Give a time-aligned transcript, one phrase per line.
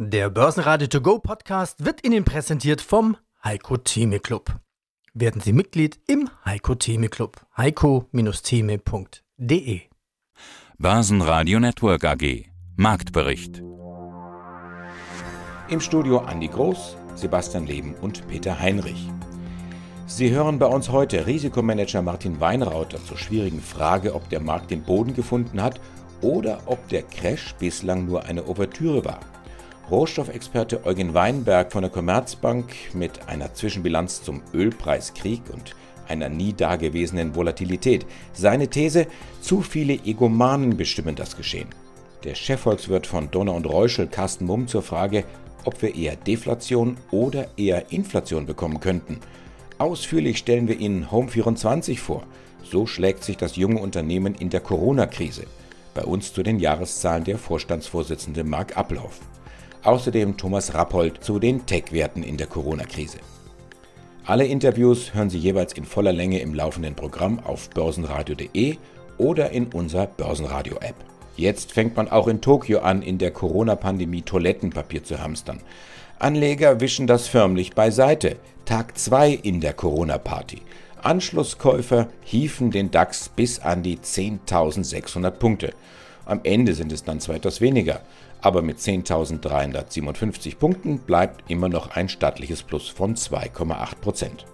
[0.00, 4.60] Der Börsenradio To Go Podcast wird Ihnen präsentiert vom Heiko Theme Club.
[5.12, 7.44] Werden Sie Mitglied im Heiko Theme Club.
[7.56, 9.80] heiko-theme.de
[10.78, 12.44] Börsenradio Network AG
[12.76, 13.60] Marktbericht
[15.68, 19.10] Im Studio Andi Groß, Sebastian Leben und Peter Heinrich.
[20.06, 24.84] Sie hören bei uns heute Risikomanager Martin Weinrauter zur schwierigen Frage, ob der Markt den
[24.84, 25.80] Boden gefunden hat
[26.20, 29.18] oder ob der Crash bislang nur eine Ouvertüre war.
[29.90, 35.74] Rohstoffexperte Eugen Weinberg von der Commerzbank mit einer Zwischenbilanz zum Ölpreiskrieg und
[36.06, 38.04] einer nie dagewesenen Volatilität.
[38.34, 39.06] Seine These,
[39.40, 41.68] zu viele Egomanen bestimmen das Geschehen.
[42.24, 45.24] Der Chefvolkswirt von Donner und Reuschel, Carsten Mumm, zur Frage,
[45.64, 49.20] ob wir eher Deflation oder eher Inflation bekommen könnten.
[49.78, 52.24] Ausführlich stellen wir Ihnen Home24 vor.
[52.62, 55.44] So schlägt sich das junge Unternehmen in der Corona-Krise.
[55.94, 59.20] Bei uns zu den Jahreszahlen der Vorstandsvorsitzende Marc Ablauf.
[59.84, 63.18] Außerdem Thomas Rappold zu den Tech-Werten in der Corona-Krise.
[64.24, 68.76] Alle Interviews hören Sie jeweils in voller Länge im laufenden Programm auf börsenradio.de
[69.16, 70.96] oder in unserer Börsenradio-App.
[71.36, 75.60] Jetzt fängt man auch in Tokio an, in der Corona-Pandemie Toilettenpapier zu hamstern.
[76.18, 78.36] Anleger wischen das förmlich beiseite.
[78.64, 80.62] Tag 2 in der Corona-Party.
[81.00, 85.72] Anschlusskäufer hieven den DAX bis an die 10.600 Punkte.
[86.26, 88.02] Am Ende sind es dann zwar etwas weniger,
[88.42, 94.46] aber mit 10.357 Punkten bleibt immer noch ein stattliches Plus von 2,8 Prozent.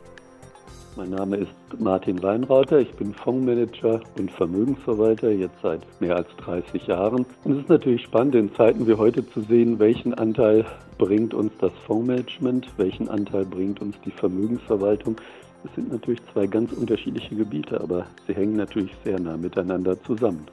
[0.97, 6.87] Mein Name ist Martin Weinrauter, ich bin Fondsmanager und Vermögensverwalter jetzt seit mehr als 30
[6.87, 7.27] Jahren.
[7.43, 10.65] Und es ist natürlich spannend, in Zeiten wie heute zu sehen, welchen Anteil
[10.97, 15.17] bringt uns das Fondsmanagement, welchen Anteil bringt uns die Vermögensverwaltung.
[15.65, 20.47] Das sind natürlich zwei ganz unterschiedliche Gebiete, aber sie hängen natürlich sehr nah miteinander zusammen.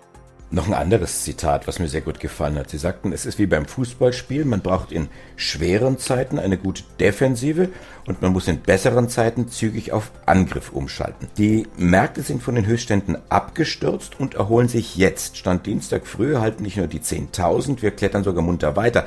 [0.54, 2.70] Noch ein anderes Zitat, was mir sehr gut gefallen hat.
[2.70, 5.08] Sie sagten, es ist wie beim Fußballspiel, man braucht in
[5.38, 7.70] schweren Zeiten eine gute Defensive
[8.06, 11.30] und man muss in besseren Zeiten zügig auf Angriff umschalten.
[11.38, 15.38] Die Märkte sind von den Höchstständen abgestürzt und erholen sich jetzt.
[15.38, 19.06] Stand Dienstag früh halten nicht nur die 10.000, wir klettern sogar munter weiter.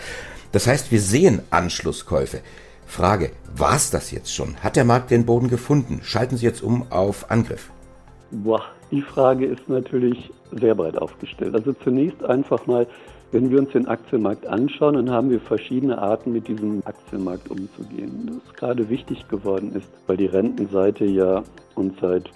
[0.52, 2.40] Das heißt, wir sehen Anschlusskäufe.
[2.86, 4.56] Frage, war es das jetzt schon?
[4.62, 6.00] Hat der Markt den Boden gefunden?
[6.04, 7.68] Schalten Sie jetzt um auf Angriff.
[8.30, 8.62] Boah,
[8.94, 11.54] die Frage ist natürlich sehr breit aufgestellt.
[11.56, 12.86] Also zunächst einfach mal,
[13.32, 18.40] wenn wir uns den Aktienmarkt anschauen, dann haben wir verschiedene Arten, mit diesem Aktienmarkt umzugehen.
[18.44, 21.42] Das gerade wichtig geworden ist, weil die Rentenseite ja
[21.74, 22.30] uns seit,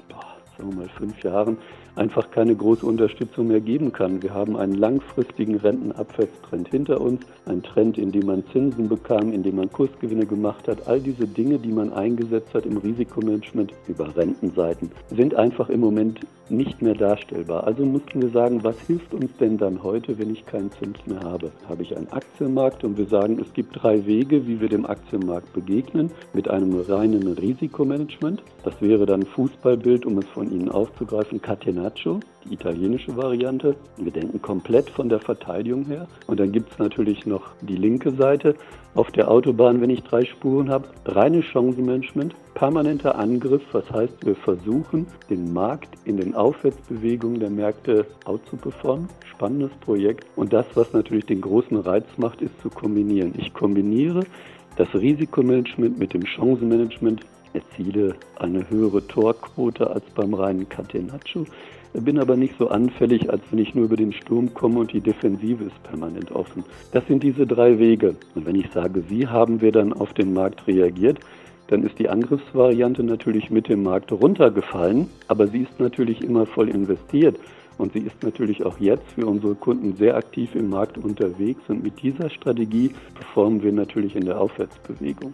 [0.56, 1.58] sagen wir mal, fünf Jahren
[1.98, 4.22] einfach keine große Unterstützung mehr geben kann.
[4.22, 9.42] Wir haben einen langfristigen Rentenabwärtstrend hinter uns, einen Trend, in dem man Zinsen bekam, in
[9.42, 10.86] dem man Kursgewinne gemacht hat.
[10.86, 16.20] All diese Dinge, die man eingesetzt hat im Risikomanagement über Rentenseiten, sind einfach im Moment
[16.50, 17.64] nicht mehr darstellbar.
[17.64, 21.20] Also mussten wir sagen, was hilft uns denn dann heute, wenn ich keinen Zins mehr
[21.20, 21.50] habe?
[21.68, 25.52] Habe ich einen Aktienmarkt und wir sagen, es gibt drei Wege, wie wir dem Aktienmarkt
[25.52, 28.42] begegnen, mit einem reinen Risikomanagement.
[28.64, 31.42] Das wäre dann Fußballbild, um es von Ihnen aufzugreifen,
[31.88, 33.74] Catenaccio, die italienische Variante.
[33.96, 36.06] Wir denken komplett von der Verteidigung her.
[36.26, 38.54] Und dann gibt es natürlich noch die linke Seite.
[38.94, 43.62] Auf der Autobahn, wenn ich drei Spuren habe, reine Chancenmanagement, permanenter Angriff.
[43.72, 49.08] Was heißt, wir versuchen, den Markt in den Aufwärtsbewegungen der Märkte outzuperformen.
[49.24, 50.26] Spannendes Projekt.
[50.36, 53.34] Und das, was natürlich den großen Reiz macht, ist zu kombinieren.
[53.38, 54.24] Ich kombiniere
[54.76, 57.22] das Risikomanagement mit dem Chancenmanagement
[57.52, 61.46] erziele eine höhere Torquote als beim reinen Catenaccio,
[62.00, 65.00] bin aber nicht so anfällig, als wenn ich nur über den Sturm komme und die
[65.00, 66.64] Defensive ist permanent offen.
[66.92, 68.14] Das sind diese drei Wege.
[68.34, 71.18] Und wenn ich sage, wie haben wir dann auf den Markt reagiert,
[71.68, 76.68] dann ist die Angriffsvariante natürlich mit dem Markt runtergefallen, aber sie ist natürlich immer voll
[76.68, 77.38] investiert.
[77.76, 81.60] Und sie ist natürlich auch jetzt für unsere Kunden sehr aktiv im Markt unterwegs.
[81.68, 85.32] Und mit dieser Strategie performen wir natürlich in der Aufwärtsbewegung.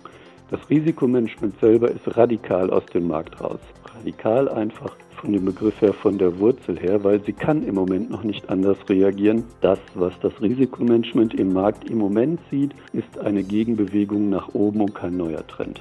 [0.51, 3.61] Das Risikomanagement selber ist radikal aus dem Markt raus.
[3.97, 8.11] Radikal einfach von dem Begriff her, von der Wurzel her, weil sie kann im Moment
[8.11, 9.45] noch nicht anders reagieren.
[9.62, 14.95] Das, was das Risikomanagement im Markt im Moment sieht, ist eine Gegenbewegung nach oben und
[14.95, 15.81] kein neuer Trend.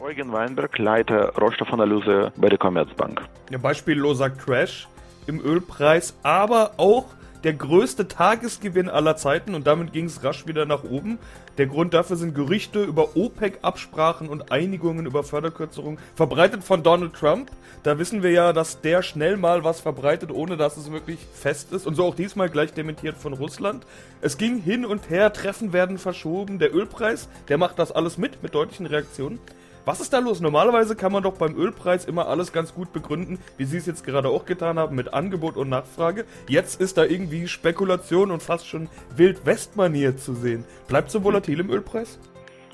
[0.00, 3.22] Eugen Weinberg, Leiter Rohstoffanalyse bei der Commerzbank.
[3.50, 4.86] Ein beispielloser Crash
[5.26, 7.06] im Ölpreis, aber auch
[7.44, 11.18] der größte Tagesgewinn aller Zeiten und damit ging es rasch wieder nach oben.
[11.58, 17.50] Der Grund dafür sind Gerüchte über OPEC-Absprachen und Einigungen über Förderkürzungen, verbreitet von Donald Trump.
[17.82, 21.72] Da wissen wir ja, dass der schnell mal was verbreitet, ohne dass es wirklich fest
[21.72, 21.86] ist.
[21.86, 23.86] Und so auch diesmal gleich dementiert von Russland.
[24.22, 26.58] Es ging hin und her, Treffen werden verschoben.
[26.58, 29.38] Der Ölpreis, der macht das alles mit, mit deutlichen Reaktionen.
[29.86, 30.40] Was ist da los?
[30.40, 34.02] Normalerweise kann man doch beim Ölpreis immer alles ganz gut begründen, wie Sie es jetzt
[34.06, 36.24] gerade auch getan haben, mit Angebot und Nachfrage.
[36.48, 40.64] Jetzt ist da irgendwie Spekulation und fast schon Wild-West-Manier zu sehen.
[40.88, 42.18] Bleibt so volatil im Ölpreis?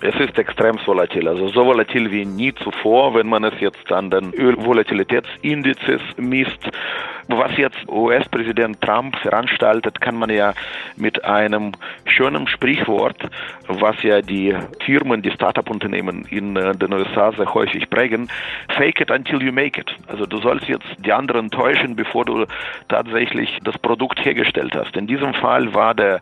[0.02, 4.08] Es ist extrem volatil, also so volatil wie nie zuvor, wenn man es jetzt an
[4.10, 6.70] den Ölvolatilitätsindizes misst.
[7.28, 10.54] Was jetzt US-Präsident Trump veranstaltet, kann man ja
[10.96, 11.72] mit einem
[12.06, 13.16] schönen Sprichwort,
[13.68, 18.28] was ja die Firmen, die Startup-Unternehmen in äh, den USA sehr häufig prägen,
[18.76, 19.94] fake it until you make it.
[20.08, 22.46] Also du sollst jetzt die anderen täuschen, bevor du
[22.88, 24.96] tatsächlich das Produkt hergestellt hast.
[24.96, 26.20] In diesem Fall war der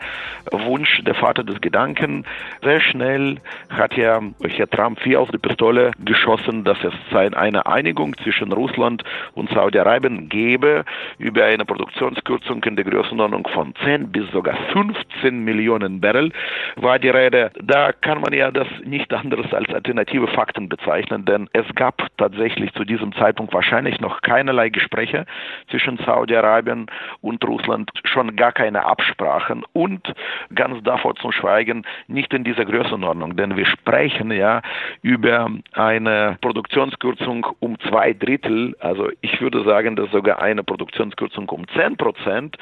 [0.53, 2.25] Wunsch der Vater des Gedanken.
[2.62, 3.39] Sehr schnell
[3.71, 9.05] hat ja Herr Trump vier auf die Pistole geschossen, dass es eine Einigung zwischen Russland
[9.35, 10.85] und Saudi-Arabien gäbe,
[11.19, 16.32] über eine Produktionskürzung in der Größenordnung von 10 bis sogar 15 Millionen Barrel
[16.76, 17.50] war die Rede.
[17.62, 22.73] Da kann man ja das nicht anderes als alternative Fakten bezeichnen, denn es gab tatsächlich
[22.75, 25.26] zu diesem Zeitpunkt wahrscheinlich noch keinerlei Gespräche
[25.70, 26.87] zwischen Saudi-Arabien
[27.20, 30.12] und Russland, schon gar keine Absprachen und
[30.55, 34.62] ganz davor zu schweigen, nicht in dieser Größenordnung, denn wir sprechen ja
[35.02, 41.49] über eine Produktionskürzung um zwei Drittel, also ich würde sagen, dass sogar eine Produktion Produktionskürzung
[41.49, 42.57] um 10 Prozent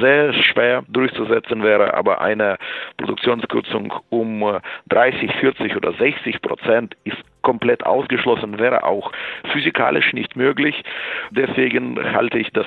[0.00, 2.58] sehr schwer durchzusetzen wäre, aber eine
[2.98, 9.12] Produktionskürzung um 30, äh, 40 oder 60 Prozent ist komplett ausgeschlossen, wäre auch
[9.52, 10.82] physikalisch nicht möglich.
[11.30, 12.66] Deswegen halte ich das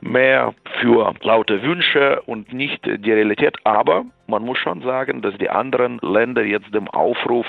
[0.00, 3.56] mehr für laute Wünsche und nicht die Realität.
[3.64, 7.46] Aber man muss schon sagen, dass die anderen Länder jetzt dem Aufruf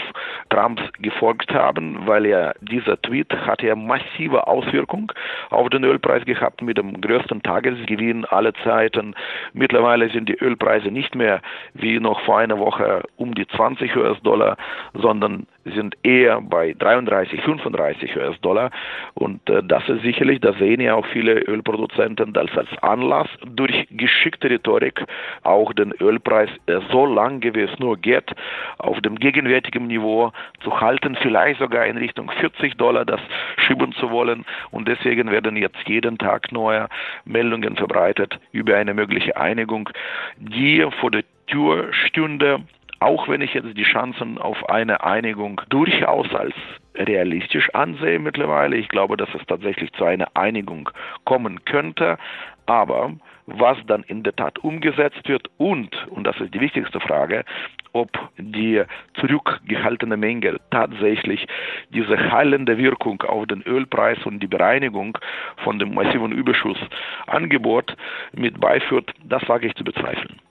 [0.50, 5.08] Trumps gefolgt haben, weil ja dieser Tweet hat ja massive Auswirkungen
[5.50, 9.16] auf den Ölpreis gehabt mit dem größten Tagesgewinn aller Zeiten.
[9.54, 11.42] Mittlerweile sind die Ölpreise nicht mehr
[11.74, 14.58] wie noch vor einer Woche um die 20 US-Dollar,
[14.94, 18.72] sondern sind eher bei 33, 35 US-Dollar.
[19.14, 23.88] Und äh, das ist sicherlich, das sehen ja auch viele Ölproduzenten, das als Anlass durch
[23.92, 25.04] geschickte Rhetorik
[25.44, 28.36] auch den Ölpreis äh, so lange, wie es nur geht,
[28.78, 30.32] auf dem gegenwärtigen Niveau
[30.62, 33.22] zu halten, vielleicht sogar in Richtung 40 Dollar das
[33.58, 34.46] schieben zu wollen.
[34.72, 36.88] Und deswegen werden jetzt jeden Tag neue
[37.26, 39.90] Meldungen verbreitet über eine mögliche Einigung,
[40.38, 42.62] die vor der Tür stünde
[43.00, 46.56] auch wenn ich jetzt die Chancen auf eine Einigung durchaus als
[46.96, 48.76] realistisch ansehe mittlerweile.
[48.76, 50.90] Ich glaube, dass es tatsächlich zu einer Einigung
[51.26, 52.18] kommen könnte.
[52.66, 53.14] Aber
[53.46, 57.46] was dann in der Tat umgesetzt wird und, und das ist die wichtigste Frage,
[57.94, 58.84] ob die
[59.14, 61.48] zurückgehaltene Menge tatsächlich
[61.90, 65.18] diese heilende Wirkung auf den Ölpreis und die Bereinigung
[65.64, 67.96] von dem massiven Überschussangebot
[68.34, 70.42] mit beiführt, das wage ich zu bezweifeln.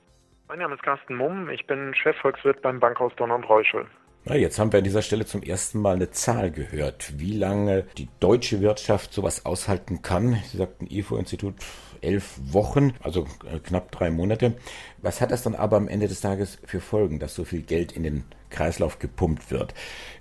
[0.49, 3.87] Mein Name ist Carsten Mumm, ich bin Chefvolkswirt beim Bankhaus Donner und Reuschel.
[4.27, 7.83] Na, jetzt haben wir an dieser Stelle zum ersten Mal eine Zahl gehört, wie lange
[7.99, 10.35] die deutsche Wirtschaft sowas aushalten kann.
[10.45, 11.57] Sie sagten IFO-Institut
[12.01, 14.57] elf Wochen, also äh, knapp drei Monate.
[14.99, 17.91] Was hat das dann aber am Ende des Tages für Folgen, dass so viel Geld
[17.91, 19.75] in den Kreislauf gepumpt wird?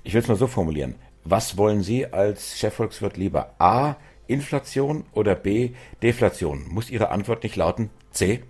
[0.04, 0.96] Ich will es mal so formulieren.
[1.24, 3.54] Was wollen Sie als Chefvolkswirt lieber?
[3.60, 3.96] A.
[4.26, 5.74] Inflation oder B.
[6.02, 6.66] Deflation?
[6.68, 8.42] Muss Ihre Antwort nicht lauten C?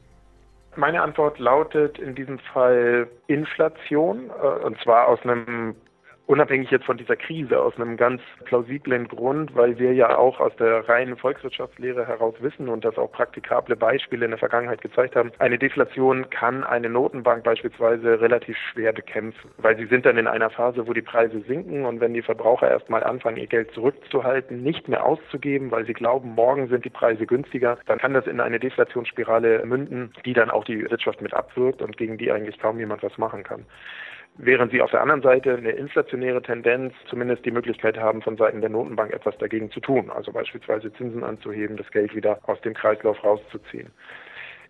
[0.75, 5.75] Meine Antwort lautet in diesem Fall Inflation, äh, und zwar aus einem
[6.27, 10.55] unabhängig jetzt von dieser Krise aus einem ganz plausiblen Grund, weil wir ja auch aus
[10.57, 15.31] der reinen Volkswirtschaftslehre heraus wissen und das auch praktikable Beispiele in der Vergangenheit gezeigt haben,
[15.39, 20.49] eine Deflation kann eine Notenbank beispielsweise relativ schwer bekämpfen, weil sie sind dann in einer
[20.49, 24.87] Phase, wo die Preise sinken und wenn die Verbraucher erstmal anfangen, ihr Geld zurückzuhalten, nicht
[24.87, 28.59] mehr auszugeben, weil sie glauben, morgen sind die Preise günstiger, dann kann das in eine
[28.59, 33.03] Deflationsspirale münden, die dann auch die Wirtschaft mit abwirkt und gegen die eigentlich kaum jemand
[33.03, 33.65] was machen kann
[34.37, 38.61] während sie auf der anderen Seite eine inflationäre Tendenz zumindest die Möglichkeit haben, von Seiten
[38.61, 42.73] der Notenbank etwas dagegen zu tun, also beispielsweise Zinsen anzuheben, das Geld wieder aus dem
[42.73, 43.91] Kreislauf rauszuziehen.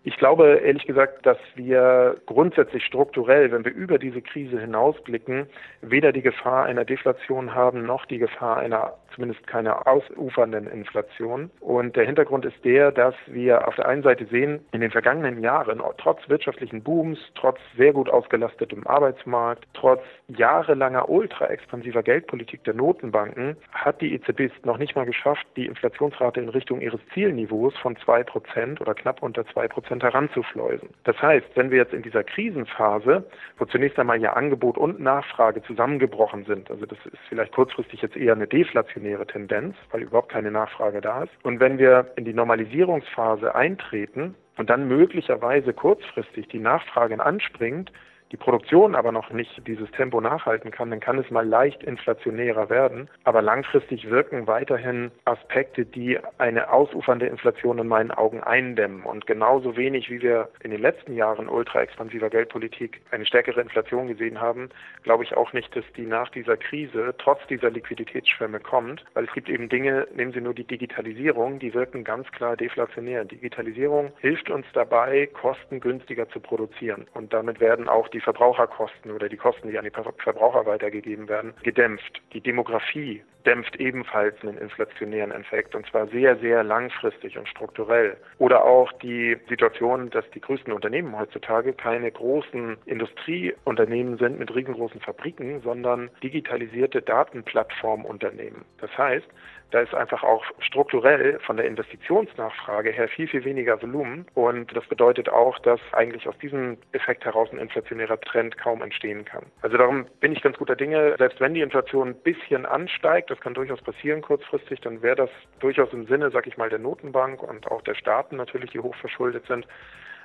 [0.07, 5.47] Ich glaube ehrlich gesagt, dass wir grundsätzlich strukturell, wenn wir über diese Krise hinausblicken,
[5.81, 11.49] weder die Gefahr einer Deflation haben noch die Gefahr einer zumindest keiner ausufernden Inflation.
[11.59, 15.41] Und der Hintergrund ist der, dass wir auf der einen Seite sehen, in den vergangenen
[15.41, 23.55] Jahren, trotz wirtschaftlichen Booms, trotz sehr gut ausgelastetem Arbeitsmarkt, trotz jahrelanger ultra-expansiver Geldpolitik der Notenbanken,
[23.71, 27.95] hat die EZB es noch nicht mal geschafft, die Inflationsrate in Richtung ihres Zielniveaus von
[27.95, 30.89] 2% oder knapp unter 2% effizienter ranzufleusen.
[31.03, 33.23] Das heißt, wenn wir jetzt in dieser Krisenphase,
[33.57, 38.17] wo zunächst einmal ja Angebot und Nachfrage zusammengebrochen sind, also das ist vielleicht kurzfristig jetzt
[38.17, 42.33] eher eine deflationäre Tendenz, weil überhaupt keine Nachfrage da ist, und wenn wir in die
[42.33, 47.91] Normalisierungsphase eintreten und dann möglicherweise kurzfristig die Nachfrage anspringt,
[48.35, 52.69] die Produktion aber noch nicht dieses Tempo nachhalten kann, dann kann es mal leicht inflationärer
[52.69, 53.09] werden.
[53.23, 59.03] Aber langfristig wirken weiterhin Aspekte, die eine ausufernde Inflation in meinen Augen eindämmen.
[59.03, 64.09] Und genauso wenig, wie wir in den letzten Jahren ultra expansiver Geldpolitik eine stärkere Inflation
[64.09, 64.67] gesehen haben,
[65.03, 69.33] glaube ich auch nicht, dass die nach dieser Krise trotz dieser Liquiditätsschwemme kommt, weil es
[69.33, 73.23] gibt eben Dinge, nehmen Sie nur die Digitalisierung, die wirken ganz klar deflationär.
[73.23, 77.05] Digitalisierung hilft uns dabei, Kosten günstiger zu produzieren.
[77.13, 81.53] Und damit werden auch die Verbraucherkosten oder die Kosten, die an die Verbraucher weitergegeben werden,
[81.61, 82.21] gedämpft.
[82.33, 88.17] Die Demografie dämpft ebenfalls einen inflationären Effekt und zwar sehr, sehr langfristig und strukturell.
[88.37, 95.01] Oder auch die Situation, dass die größten Unternehmen heutzutage keine großen Industrieunternehmen sind mit riesengroßen
[95.01, 98.65] Fabriken, sondern digitalisierte Datenplattformunternehmen.
[98.79, 99.27] Das heißt,
[99.71, 104.25] da ist einfach auch strukturell von der Investitionsnachfrage her viel, viel weniger Volumen.
[104.33, 109.25] Und das bedeutet auch, dass eigentlich aus diesem Effekt heraus ein inflationärer Trend kaum entstehen
[109.25, 109.43] kann.
[109.61, 111.15] Also darum bin ich ganz guter Dinge.
[111.17, 115.29] Selbst wenn die Inflation ein bisschen ansteigt, das kann durchaus passieren kurzfristig, dann wäre das
[115.59, 119.45] durchaus im Sinne, sag ich mal, der Notenbank und auch der Staaten natürlich, die hochverschuldet
[119.47, 119.67] sind.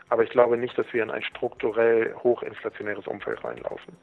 [0.08, 3.96] Aber ich glaube nicht, dass wir in ein strukturell hochinflationäres Umfeld reinlaufen.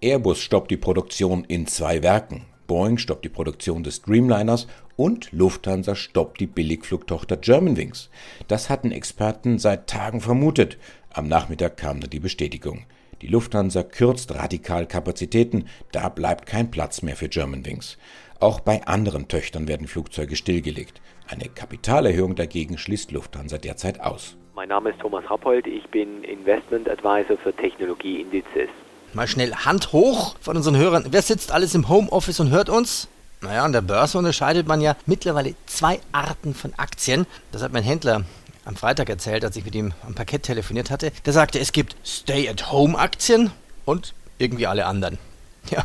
[0.00, 2.46] Airbus stoppt die Produktion in zwei Werken.
[2.66, 8.10] Boeing stoppt die Produktion des Dreamliners und Lufthansa stoppt die Billigflugtochter Germanwings.
[8.48, 10.76] Das hatten Experten seit Tagen vermutet.
[11.12, 12.84] Am Nachmittag kam dann die Bestätigung.
[13.20, 17.98] Die Lufthansa kürzt radikal Kapazitäten, da bleibt kein Platz mehr für Germanwings.
[18.38, 21.00] Auch bei anderen Töchtern werden Flugzeuge stillgelegt.
[21.26, 24.36] Eine Kapitalerhöhung dagegen schließt Lufthansa derzeit aus.
[24.54, 28.68] Mein Name ist Thomas Rappold, ich bin Investment Advisor für Technologieindizes.
[29.14, 31.06] Mal schnell Hand hoch von unseren Hörern.
[31.10, 33.08] Wer sitzt alles im Homeoffice und hört uns?
[33.40, 37.26] Naja, an der Börse unterscheidet man ja mittlerweile zwei Arten von Aktien.
[37.52, 38.24] Das hat mein Händler
[38.68, 41.10] am Freitag erzählt, als ich mit ihm am Parkett telefoniert hatte.
[41.24, 43.50] Der sagte, es gibt Stay-at-Home-Aktien
[43.86, 45.18] und irgendwie alle anderen.
[45.70, 45.84] Ja,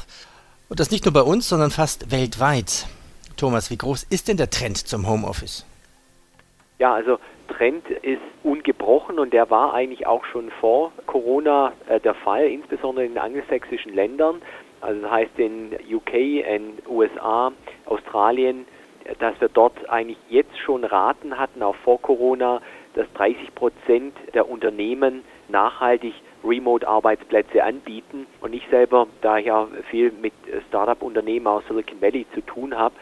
[0.69, 2.87] und das nicht nur bei uns, sondern fast weltweit.
[3.35, 5.65] Thomas, wie groß ist denn der Trend zum Homeoffice?
[6.79, 12.13] Ja, also Trend ist ungebrochen und der war eigentlich auch schon vor Corona äh, der
[12.13, 14.41] Fall, insbesondere in den angelsächsischen Ländern.
[14.79, 17.51] Also das heißt in UK, in USA,
[17.85, 18.65] Australien,
[19.19, 22.61] dass wir dort eigentlich jetzt schon Raten hatten, auch vor Corona,
[22.93, 28.27] dass 30 Prozent der Unternehmen nachhaltig Remote-Arbeitsplätze anbieten.
[28.41, 30.33] Und ich selber, da ich ja viel mit
[30.67, 32.95] Startup-Unternehmen aus Silicon Valley zu tun habe,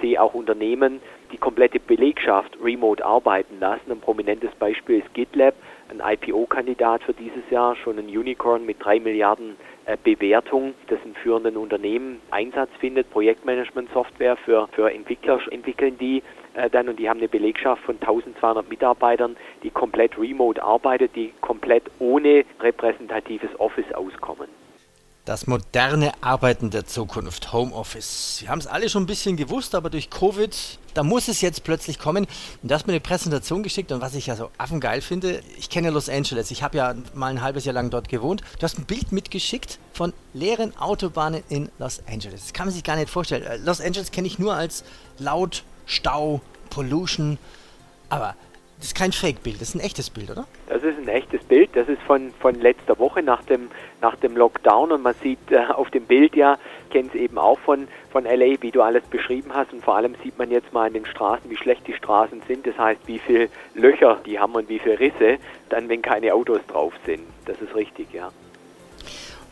[0.00, 1.00] sehe auch Unternehmen,
[1.32, 3.90] die komplette Belegschaft remote arbeiten lassen.
[3.90, 5.54] Ein prominentes Beispiel ist GitLab,
[5.88, 9.56] ein IPO-Kandidat für dieses Jahr, schon ein Unicorn mit drei Milliarden
[10.02, 13.08] Bewertung, das in führenden Unternehmen Einsatz findet.
[13.10, 16.22] Projektmanagement-Software für, für Entwickler entwickeln die
[16.54, 21.32] äh, dann und die haben eine Belegschaft von 1200 Mitarbeitern, die komplett remote arbeitet, die
[21.40, 24.48] komplett ohne repräsentatives Office auskommen.
[25.26, 28.36] Das moderne Arbeiten der Zukunft, Homeoffice.
[28.42, 30.56] Wir haben es alle schon ein bisschen gewusst, aber durch Covid,
[30.94, 32.28] da muss es jetzt plötzlich kommen.
[32.62, 35.68] Und du hast mir eine Präsentation geschickt und was ich ja so affengeil finde, ich
[35.68, 38.42] kenne Los Angeles, ich habe ja mal ein halbes Jahr lang dort gewohnt.
[38.60, 42.42] Du hast ein Bild mitgeschickt von leeren Autobahnen in Los Angeles.
[42.42, 43.42] Das kann man sich gar nicht vorstellen.
[43.42, 44.84] Äh, Los Angeles kenne ich nur als
[45.18, 46.40] laut, Stau,
[46.70, 47.36] Pollution.
[48.10, 48.36] Aber
[48.78, 50.46] das ist kein Fake-Bild, das ist ein echtes Bild, oder?
[50.68, 51.70] Das ist ein echtes Bild.
[51.74, 53.70] Das ist von, von letzter Woche nach dem,
[54.02, 56.58] nach dem Lockdown und man sieht äh, auf dem Bild ja,
[56.90, 60.14] kennt es eben auch von, von LA, wie du alles beschrieben hast und vor allem
[60.22, 62.66] sieht man jetzt mal an den Straßen, wie schlecht die Straßen sind.
[62.66, 65.38] Das heißt, wie viele Löcher die haben und wie viele Risse,
[65.70, 67.22] dann wenn keine Autos drauf sind.
[67.46, 68.30] Das ist richtig, ja.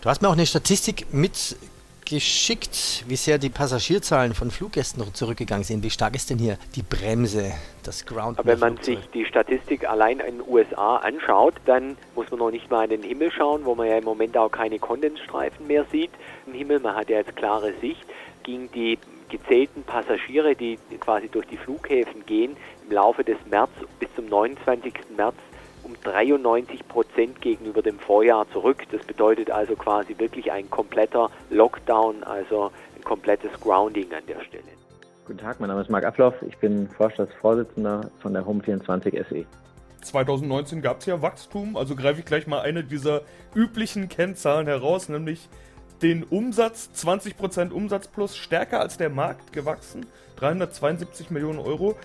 [0.02, 1.56] Du hast mir auch eine Statistik mit
[2.04, 5.82] geschickt, wie sehr die Passagierzahlen von Fluggästen zurückgegangen sind.
[5.82, 8.38] Wie stark ist denn hier die Bremse, das Ground?
[8.38, 12.50] Aber wenn man sich die Statistik allein in den USA anschaut, dann muss man noch
[12.50, 15.84] nicht mal in den Himmel schauen, wo man ja im Moment auch keine Kondensstreifen mehr
[15.90, 16.10] sieht
[16.46, 16.80] im Himmel.
[16.80, 18.04] Man hat ja jetzt klare Sicht.
[18.42, 18.98] Ging die
[19.30, 22.56] gezählten Passagiere, die quasi durch die Flughäfen gehen,
[22.86, 24.92] im Laufe des März bis zum 29.
[25.16, 25.36] März
[25.84, 28.82] um 93 Prozent gegenüber dem Vorjahr zurück.
[28.90, 34.64] Das bedeutet also quasi wirklich ein kompletter Lockdown, also ein komplettes Grounding an der Stelle.
[35.26, 39.46] Guten Tag, mein Name ist Marc Abloff, ich bin Vorstandsvorsitzender von der Home24 SE.
[40.02, 43.22] 2019 gab es ja Wachstum, also greife ich gleich mal eine dieser
[43.54, 45.48] üblichen Kennzahlen heraus, nämlich
[46.02, 50.06] den Umsatz, 20% Umsatz plus, stärker als der Markt gewachsen.
[50.36, 51.96] 372 Millionen Euro.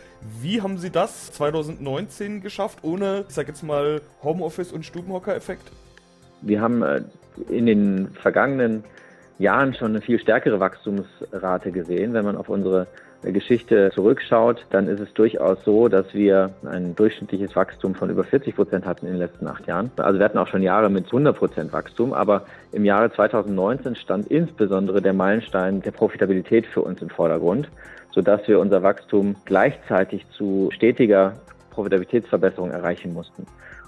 [0.42, 5.72] Wie haben Sie das 2019 geschafft, ohne, ich sag jetzt mal, Homeoffice und Stubenhocker-Effekt?
[6.42, 7.02] Wir haben äh,
[7.50, 8.84] in den vergangenen
[9.40, 12.14] Jahren schon eine viel stärkere Wachstumsrate gesehen.
[12.14, 12.88] Wenn man auf unsere
[13.22, 18.56] Geschichte zurückschaut, dann ist es durchaus so, dass wir ein durchschnittliches Wachstum von über 40
[18.56, 19.92] Prozent hatten in den letzten acht Jahren.
[19.98, 24.28] Also wir hatten auch schon Jahre mit 100 Prozent Wachstum, aber im Jahre 2019 stand
[24.28, 27.70] insbesondere der Meilenstein der Profitabilität für uns im Vordergrund,
[28.12, 31.34] sodass wir unser Wachstum gleichzeitig zu stetiger
[31.72, 33.46] Profitabilitätsverbesserung erreichen mussten.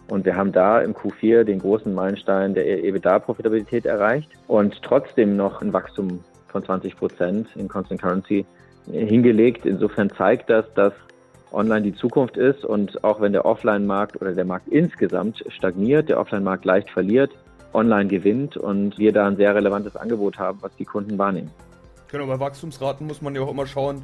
[0.09, 5.61] Und wir haben da im Q4 den großen Meilenstein der EBITDA-Profitabilität erreicht und trotzdem noch
[5.61, 8.45] ein Wachstum von 20 Prozent in Constant Currency
[8.89, 9.65] hingelegt.
[9.65, 10.93] Insofern zeigt das, dass
[11.51, 16.19] online die Zukunft ist und auch wenn der Offline-Markt oder der Markt insgesamt stagniert, der
[16.19, 17.31] Offline-Markt leicht verliert,
[17.73, 21.51] online gewinnt und wir da ein sehr relevantes Angebot haben, was die Kunden wahrnehmen.
[22.09, 24.03] Genau, bei Wachstumsraten muss man ja auch immer schauen,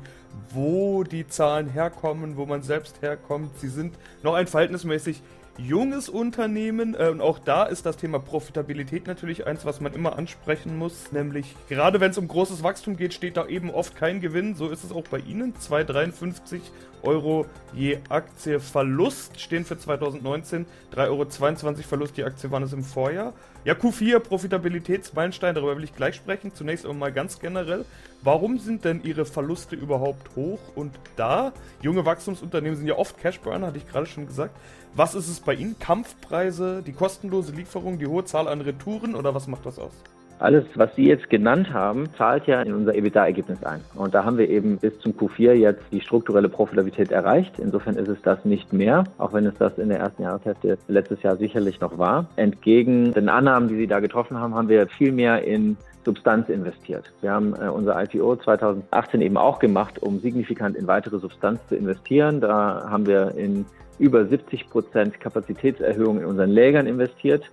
[0.51, 3.57] wo die Zahlen herkommen, wo man selbst herkommt.
[3.59, 5.21] Sie sind noch ein verhältnismäßig
[5.57, 10.17] junges Unternehmen äh, und auch da ist das Thema Profitabilität natürlich eins, was man immer
[10.17, 11.11] ansprechen muss.
[11.11, 14.55] Nämlich, gerade wenn es um großes Wachstum geht, steht da eben oft kein Gewinn.
[14.55, 15.53] So ist es auch bei Ihnen.
[15.53, 16.61] 2,53
[17.03, 20.65] Euro je Aktie Verlust stehen für 2019.
[20.93, 23.33] 3,22 Euro Verlust je Aktie waren es im Vorjahr.
[23.67, 26.53] Ja, Q4 Profitabilitätsmeilenstein, darüber will ich gleich sprechen.
[26.53, 27.83] Zunächst aber mal ganz generell.
[28.23, 30.59] Warum sind denn Ihre Verluste überhaupt hoch?
[30.73, 34.55] Und da, junge Wachstumsunternehmen sind ja oft Cashburner, hatte ich gerade schon gesagt.
[34.93, 35.77] Was ist es bei Ihnen?
[35.79, 39.91] Kampfpreise, die kostenlose Lieferung, die hohe Zahl an Retouren oder was macht das aus?
[40.39, 43.81] Alles, was Sie jetzt genannt haben, zahlt ja in unser EBITDA-Ergebnis ein.
[43.95, 47.57] Und da haben wir eben bis zum Q4 jetzt die strukturelle Profitabilität erreicht.
[47.57, 51.23] Insofern ist es das nicht mehr, auch wenn es das in der ersten Jahreshälfte letztes
[51.23, 52.27] Jahr sicherlich noch war.
[52.35, 55.75] Entgegen den Annahmen, die Sie da getroffen haben, haben wir viel mehr in
[56.05, 57.11] Substanz investiert.
[57.21, 61.75] Wir haben äh, unser IPO 2018 eben auch gemacht, um signifikant in weitere Substanz zu
[61.75, 62.41] investieren.
[62.41, 63.65] Da haben wir in
[63.99, 67.43] über 70 Prozent Kapazitätserhöhung in unseren Lägern investiert.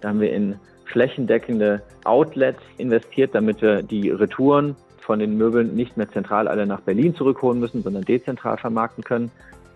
[0.00, 5.96] Da haben wir in flächendeckende Outlets investiert, damit wir die Retouren von den Möbeln nicht
[5.96, 9.30] mehr zentral alle nach Berlin zurückholen müssen, sondern dezentral vermarkten können.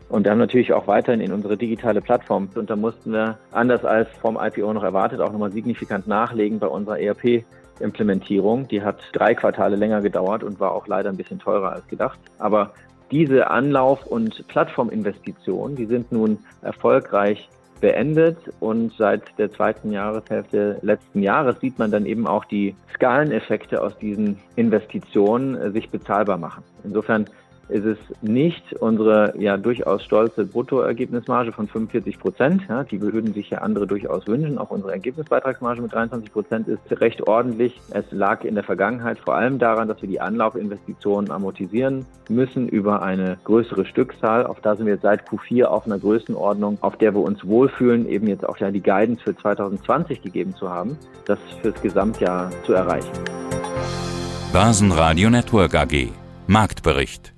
[0.09, 2.49] Und haben natürlich auch weiterhin in unsere digitale Plattform.
[2.55, 6.67] Und da mussten wir, anders als vom IPO noch erwartet, auch nochmal signifikant nachlegen bei
[6.67, 8.69] unserer ERP-Implementierung.
[8.69, 12.19] Die hat drei Quartale länger gedauert und war auch leider ein bisschen teurer als gedacht.
[12.39, 12.73] Aber
[13.11, 21.23] diese Anlauf- und Plattforminvestitionen, die sind nun erfolgreich beendet und seit der zweiten Jahreshälfte letzten
[21.23, 26.65] Jahres sieht man dann eben auch die Skaleneffekte aus diesen Investitionen äh, sich bezahlbar machen.
[26.85, 27.27] Insofern
[27.69, 32.63] ist es nicht unsere ja durchaus stolze Bruttoergebnismarge von 45 Prozent.
[32.69, 34.59] Ja, die würden sich ja andere durchaus wünschen.
[34.59, 37.81] Auch unsere Ergebnisbeitragsmarge mit 23 Prozent ist recht ordentlich.
[37.91, 43.03] Es lag in der Vergangenheit vor allem daran, dass wir die Anlaufinvestitionen amortisieren müssen über
[43.03, 44.47] eine größere Stückzahl.
[44.47, 48.09] Auf da sind wir jetzt seit Q4 auf einer Größenordnung, auf der wir uns wohlfühlen,
[48.09, 52.73] eben jetzt auch ja die Guidance für 2020 gegeben zu haben, das fürs Gesamtjahr zu
[52.73, 53.13] erreichen.
[54.53, 56.09] Basen Network AG
[56.47, 57.38] Marktbericht